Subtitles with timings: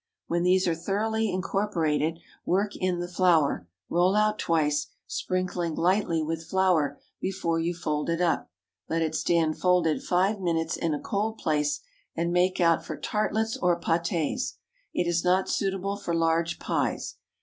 [0.25, 6.47] When these are thoroughly incorporated, work in the flour, roll out twice, sprinkling lightly with
[6.47, 8.49] flour before you fold it up;
[8.89, 11.81] let it stand folded five minutes in a cold place,
[12.15, 14.53] and make out for tartlets or pâtés.
[14.91, 17.17] It is not suitable for large pies.